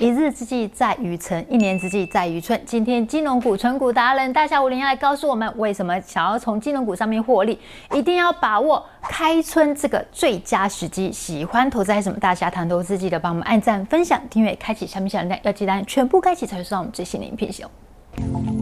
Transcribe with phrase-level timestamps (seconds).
[0.00, 2.60] 一日之计在于晨，一年之计在于春。
[2.66, 7.56] 今天金融股、存股达人大侠武林要来告诉我们，为什么想要从金融股上面获利，
[7.92, 11.12] 一定要把握开春这个最佳时机。
[11.12, 18.53] 喜欢投资还是什么大侠谈投资，记得帮我们按赞、分享、订阅、开启小铃铛，要记得全部开启才会收到我们最新的影片哦。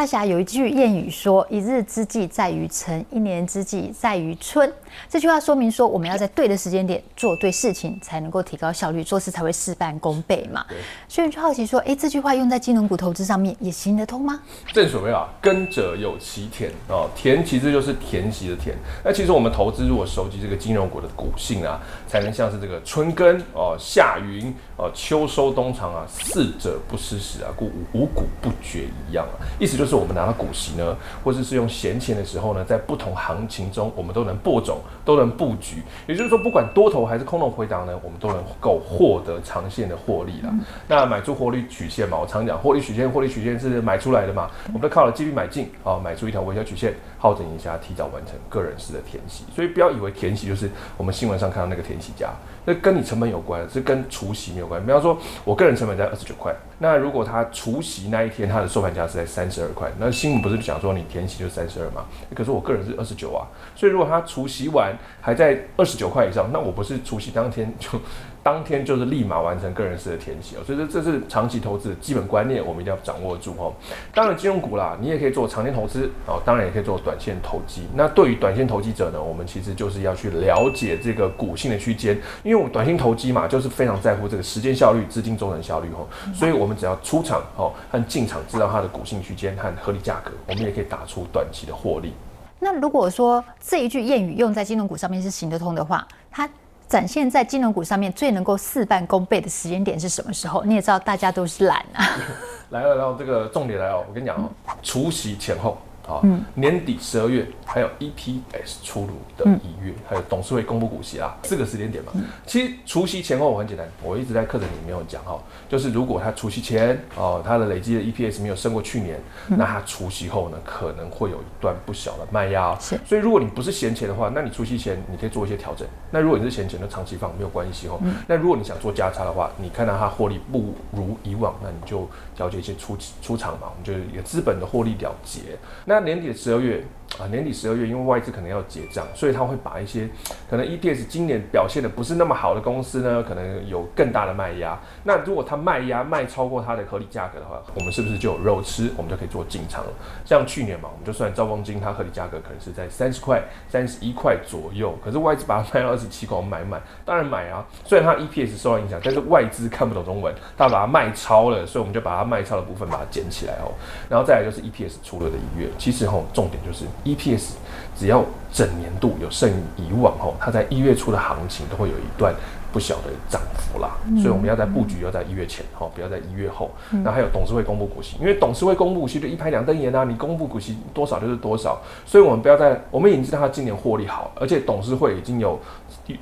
[0.00, 4.72] 大侠有一句谚语说：“一日之计在于晨，一年之计在于春。”
[5.10, 10.64] 这句话说明说，我们要在对的时间点做对事情，才能够提高效率，做事才会事半功倍嘛。
[11.06, 14.40] 所以你就好奇说：“哎，这句话用在金融股投资上面也行得通吗？”
[14.72, 18.74] 正所谓啊，耕者有其田哦，田其实就是田息的田。
[19.04, 29.36] 那其实我们投资如果熟悉这个金融股的股性啊，才能像是这个春耕哦、夏耘哦、秋收冬藏啊，四者不失时啊，故五谷不绝一样啊。
[29.60, 35.82] 意思就是我们拿到股息呢，或者是用闲钱的时候呢，在不同行情中，我们都能播种，都能布局。
[36.06, 40.52] 也就是说，不管多头还是空头回档呢，我们都能够获得长线的获利了。
[40.88, 49.44] 那买出获利曲线嘛，我常讲，获利曲线，获利曲线是买出来的嘛，我们都靠了纪律买进啊，买出一条微笑曲线，好整一下，提早完成个人式的填息。
[49.54, 52.30] 所以不要以为填息就是我们新闻上看到那个填息家。
[52.64, 54.84] 那跟你成本有关，是跟除息没有关。
[54.84, 62.06] 比方说，我个人成本在二十九块，那如果他除夕那一天，他的收盘价是在三十二块，那新闻不是讲说你填息就三十二吗？
[62.34, 68.00] 可是我个人是二十九啊，所以如果他除夕完还在二十九块以上，那我不是除夕当天就。
[68.42, 73.72] 当天就是立马完成个人式的填写，所以这这是长期投资的基本观念，我们一定要掌握住哦。
[74.14, 77.82] 当然，金融股啦，你也可以做长线投资哦，当然也可以做短线投机。
[77.94, 86.08] 那对于短线投机者呢，我们其实就是要去了解这个股性的区间，因为我短线投机嘛，就是非常在乎这个时间效率、资金周转效率哦。
[86.34, 92.14] 所以我们只要出场哦和进场，知道它的股性区间和合理价格，我们也可以打出短期的获利。
[92.58, 96.48] 那如果说这一句谚语用在金融股上面是行得通的话，它。
[96.90, 100.64] 展现在金融股上面最能够事半功倍的时间点是什么时候？
[100.64, 102.04] 你也知道，大家都是懒啊。
[102.70, 104.50] 来了，然后这个重点来哦，我跟你讲哦，
[104.82, 105.78] 除夕前后。
[106.08, 106.20] 啊，
[106.54, 112.12] 年底十二月还有 EPS 出炉的一月，还有董事会公布股息啊，四个时间点嘛。
[112.44, 122.76] 其实除夕前后我很简单，我一直在课程里面有讲哈，就是如果它除夕前哦，它的累积的 EPS 没有胜过去年，那它除夕后呢，可能会有一段不小的卖压。
[122.80, 125.86] 是，所以如果你不是闲钱的话，那你除夕前你可以做一些调整。
[126.10, 128.00] 那如果你是闲钱，就长期放没有关系哦。
[128.26, 135.40] 那如果你想做价差的话，你看到它获利不如以往，那你就调节一些出出场嘛，我们就一个资本的获利了结。
[135.84, 136.84] 那年底的十二月
[137.18, 140.08] 啊，年底十二月，因为外资可能要结账，所以他会把一些
[140.48, 144.78] 可能 EPS 今年表现的不是那么好的公司呢，可能有更大的卖压。
[145.02, 148.90] 那如果他卖压卖超过它的合理价格的话，我们是不是就有肉吃？
[148.96, 149.90] 我们就可以做进场了。
[150.24, 156.80] 像去年嘛，我们就算兆丰金，它合理价格可能是在三十块、三十一块左右，可是外资把它卖到二十七块，我们买买？
[157.04, 157.66] 当然买啊。
[157.84, 163.72] 虽然它 EPS 受到影响，但是外资看不懂中文，他把它卖超了，所以我们就把它卖超的部分把它捡起来哦。
[164.08, 166.24] 然后再来就是 EPS 出了的一月，其实吼。
[166.32, 167.52] 重点就是 EPS，
[167.96, 172.34] 只要整年度有胜于以往吼，它在一月初的行情都会有一段
[172.72, 173.96] 不小的涨幅啦。
[174.20, 176.70] 所以我们要在布局，要在一月前哦，不要在一月后。
[177.04, 181.80] 那还有董事会公布股息，因为董事会公布股息就一拍两瞪眼啊，你公布股息多少就是多少。
[182.04, 185.58] 所以我们不要在，我们已经知道它今年获利好，而且董事会已经有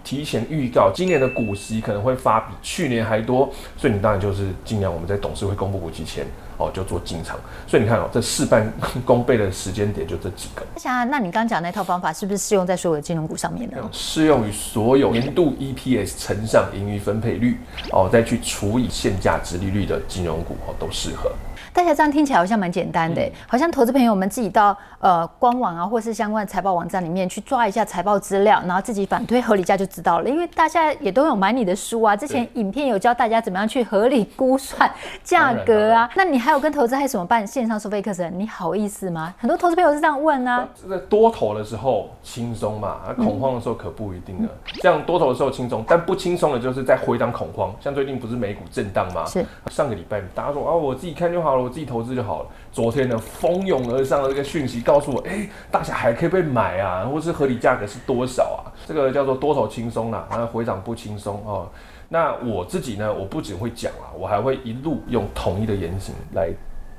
[0.03, 3.49] 提前预告，今年的股息可能会发比去年还多。
[3.77, 6.27] 所以你当然就是尽量我们在董事会公布股息前。
[6.59, 7.39] 哦，就做进场，
[7.69, 8.69] 所以你看哦，这事半
[9.05, 10.67] 功倍的时间点就这几个。
[10.77, 13.77] 想啊，那你刚刚讲那套方法是不是适用在所有的金融股上面呢？
[13.93, 17.57] 适用于所有年度 EPS 乘上盈余分配率
[17.93, 21.31] 哦，再去除以现价值利率的金融股哦，都适合。
[21.73, 30.29] 大家这样听起来好像蛮简单的，嗯、好像投资朋友们自己到呃官网啊，或是相关的财报网站里面去抓一下财报资料，然后自己反推合理价就知道了。
[30.29, 34.91] 因为大家也都有买你的书啊，之前影片有教大家怎么样去合理估算
[35.23, 36.11] 价格啊。
[36.15, 38.33] 那你还有跟投资还有什么办线上收费课程？
[38.39, 39.35] 你好意思吗？
[39.39, 40.67] 很多投资朋友是这样问啊。
[40.81, 44.49] 这个多头的时候轻松嘛，啊恐慌的时候可不一定了。
[44.49, 47.75] 嗯、这样多头的时候轻松，但不轻松的就是在回档恐慌。
[47.81, 49.25] 像最近不是美股震荡吗？
[49.27, 49.45] 是。
[49.71, 51.65] 上个礼拜大家说啊，我自己看就好了。
[51.65, 52.49] 我自己投资就好了。
[52.73, 58.73] 昨天呢，蜂拥而上的这个讯息告诉我，哎、欸，大侠还可以被买啊，或是合理价格是多少啊？
[58.87, 61.69] 这个叫做多头轻松啦，啊，回涨不轻松哦。
[62.09, 66.49] 那我自己呢，我不仅会讲啊，我还会一路用统一的言行来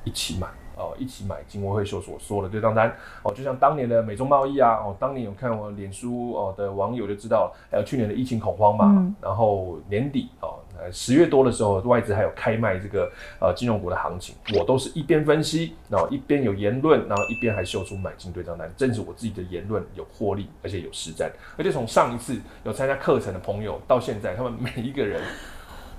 [0.03, 10.48] 一起买哦，一起买金威会秀所说的对账单哦，就像当年的美中贸易啊，哦，当年有看我脸书哦的网友就知道了，还有去年的疫情恐慌嘛，嗯、然后年底哦。
[10.81, 25.21] 呃，十月多的时候，外资还有开卖这个呃金融股的行情，我都是一边分析，然后一边有言论，然后一边还秀出买进对账单，证实我自己的言论有获利，而且有实战，而且从上一次有参加课程的朋友到现在，他们每一个人，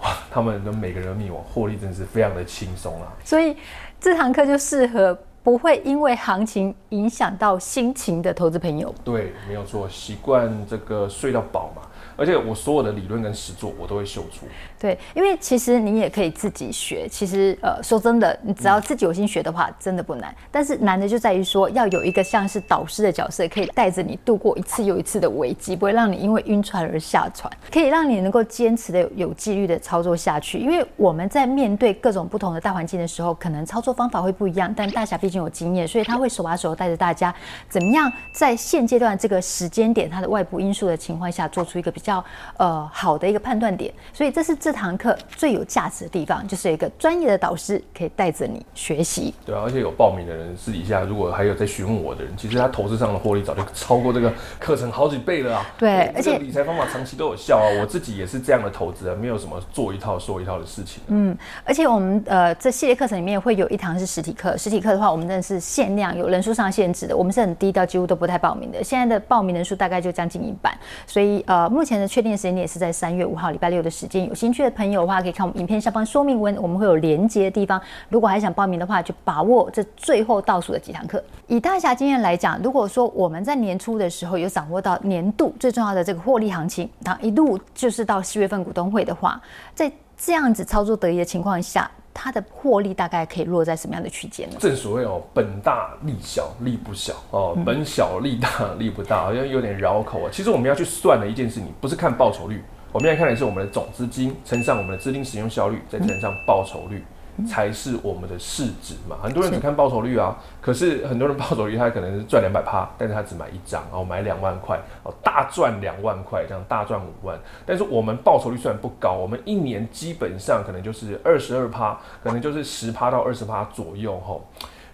[0.02, 3.12] 哇，他们的每个人命我获利真的是非常的轻松啊。
[3.24, 3.56] 所以
[4.00, 5.18] 这堂课就适合。
[5.42, 11.82] 不会因为行情影响到心情的投资朋友，对，没有错，习惯这个睡到饱嘛。
[12.16, 14.44] 而且我所有的理论跟实作，我都会秀出。
[14.78, 17.08] 对，因为其实你也可以自己学。
[17.08, 20.34] 其实呃，说真的，你只要自己有心学的话，嗯、真的不难。
[20.50, 30.58] 但是难的就在于说，要有一个像是导师的角色，可以带着你度过一次又一次的危机，不会让你因为晕船而下船， 可以让你能够坚持的有有纪律的操作下去。
[30.58, 37.32] 因为我们在面对各种不同的大环境的时候，可能操作方法会不一样，但大侠毕竟有经验，所以他会手把手带着大家，
[37.68, 42.24] 怎么样在现阶段这个时间点，它的外部因素的情况下，做出一个比较。
[42.56, 49.32] 呃好的一个判断点，所以这是这堂课最有价值的地方，就是有一个专业的导师可以带着你学习。
[49.46, 55.66] 对啊，而且有报名的人私底下如果还有在询问我的人，其实他投资上的获利早就超过这个课程好几倍了啊。
[55.78, 57.80] 对，而且理财方法长期都有效啊。
[57.80, 61.02] 我自己也是这样的投资啊，没有什么做一套说一套的事情。
[61.06, 68.84] 嗯，而且我们呃这系列课程里面会有一堂是实体课，实体课的话我们真的是限量，有人数上限制的，我们是很低到几乎都不太报名的。
[68.84, 70.72] 现在的报名人数大概就将近一半，
[71.06, 72.10] 所以呃目前的。
[72.10, 77.80] 确定时间点是在三月五号礼拜六的时间，有兴趣的朋友的话，可以看我们影片下方说明文，我们会有连接的地方。
[78.08, 81.22] 如果还想报名的话，就把握这最后倒数的几堂课。
[81.46, 89.40] 以大侠经验来讲，如果说我们在年初的时候有掌握到年度最重要的这个获利行情，然后一路就是到四月份股东会的话，
[89.72, 91.88] 在这样子操作得宜的情况下。
[92.12, 94.56] 它的获利大概可以落在什么样的区间呢？
[94.58, 98.48] 正所谓哦，本大利小，利不小哦，本小利大，
[98.78, 100.30] 利不大，好像有点绕口啊。
[100.32, 102.62] 其实我们要去算的一件事情，不是看报酬率，
[102.92, 107.04] 我们要看的是我们的总资金乘上我们的资金使用效率，再乘上报酬率。
[107.46, 117.38] 才是我们的市值嘛，很多人只看报酬率啊，可是很多人报酬率他可能是赚两百趴，但是他只买一张，然后买两万块，哦，大赚两万块，这样大赚五万。
[117.66, 124.44] 但是我们报酬率虽然不高，我们一年基本上可能就是二十二趴，可能就是十趴到二十趴左右吼。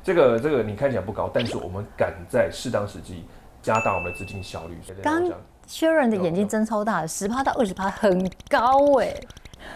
[0.03, 3.25] 这个这个你看起来不高，但是我们敢在适当时机
[3.61, 4.79] 加大我们的资金效率。
[5.03, 5.23] 刚
[5.69, 9.27] Sharon 的眼睛真超大，十趴到二十趴很高哎、欸。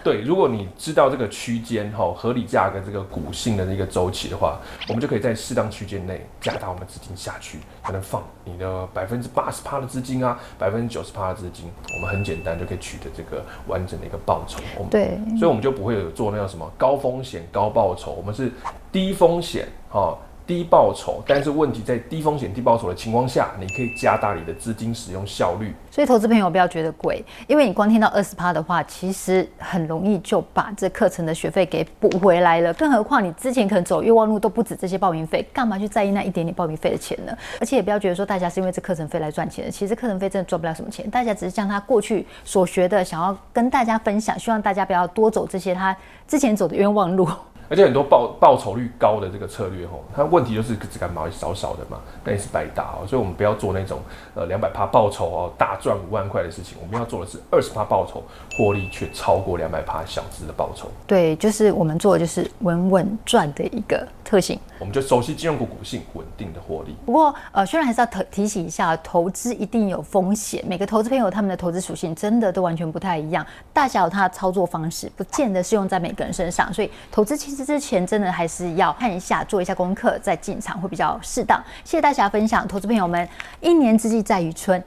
[0.03, 4.59] 对，如果你知道这个区间哈，合理价格这个股性的一个周期的话，
[4.89, 14.61] 我们就可以在适当区间内加大我们资金下去，才能放你的百分之八十趴的资金啊，百分之九十趴的资金，我们很简单就可以取得这个完整的一个报酬。
[14.91, 18.51] 对，所以我们就不会有做那个什么高风险高报酬，我们是
[18.91, 20.17] 低风险哈。
[20.50, 25.73] 低报酬，但是问题在低风险低报酬的情况下，你可以加大你的资金使用效率。
[25.93, 32.75] 所以投资朋友不要觉得贵，因为你光听到二十趴的话，其实很容易就把这课程的学费给补回来了。
[32.75, 37.32] 更何况你之前可能走冤枉路都不止这些报名费，干嘛去在意那一点点报名费的钱呢？
[37.61, 45.96] 而且也不要觉得说大家是因为这课程费来赚钱的，其实课程费真的赚不了什么钱，大家只是将他过去所学的想要跟大家分享，希望大家不要多走这些他
[46.26, 47.29] 之前走的冤枉路。
[47.70, 53.06] 而且很多报报酬率高的这个策略吼，它问题就是只敢买少少的嘛，那也是白搭哦。
[53.06, 54.00] 所以我们不要做那种
[54.34, 56.76] 呃两百趴报酬哦，大赚五万块的事情。
[56.82, 58.25] 我们要做的是二十趴报酬，
[58.56, 60.88] 获利却超过两百趴小资的报酬。
[61.06, 64.58] 对，就是我们做的就是稳稳赚的一个特性。
[64.81, 66.96] 我们就熟悉金融股股性，稳定的获利。
[67.06, 70.64] 不过呃，虽然还是要提提醒一下，投资一定有风险。
[70.67, 76.74] 每个投资朋友他们的投资属性真的都完全不太一样，大小有他的操作方式，不见得适用在每个人身上。
[76.74, 77.59] 所以投资其实。
[77.64, 81.62] 之前真的还是要看一下，做一下功课再进场会比较适当。
[81.84, 83.29] 谢谢大家分享，投资朋友们，
[83.60, 84.82] 一年之计在于春，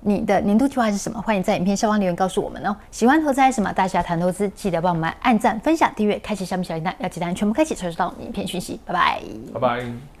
[0.00, 1.20] 你的年度计划是什么？
[1.20, 2.76] 欢迎在影片下方留言告诉我们哦。
[2.90, 3.72] 喜欢投资还是什么？
[3.72, 8.80] 大侠谈投资，记得帮我们按赞、分享、订阅、开启小米小铃铛，要记得全部开启，才收到影片讯息。
[8.84, 9.20] 拜拜，
[9.54, 10.17] 拜拜。